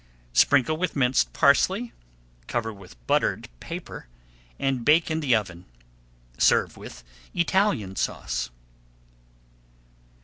Sprinkle 0.33 0.77
with 0.77 0.95
minced 0.95 1.31
parsley, 1.31 1.93
cover 2.47 2.73
with 2.73 2.95
buttered 3.05 3.47
paper, 3.59 4.07
and 4.57 4.83
bake 4.83 5.11
in 5.11 5.19
the 5.19 5.35
oven. 5.35 5.65
Serve 6.39 6.75
with 6.75 7.03
Italian 7.35 7.95
Sauce. 7.95 8.49